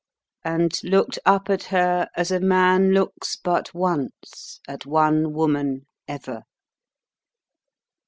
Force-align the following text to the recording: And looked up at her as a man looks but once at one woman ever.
And 0.43 0.83
looked 0.83 1.19
up 1.27 1.47
at 1.51 1.65
her 1.65 2.07
as 2.17 2.31
a 2.31 2.39
man 2.39 2.91
looks 2.91 3.35
but 3.35 3.71
once 3.75 4.59
at 4.67 4.87
one 4.87 5.31
woman 5.33 5.85
ever. 6.07 6.41